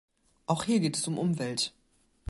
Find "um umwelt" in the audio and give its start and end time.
1.07-1.73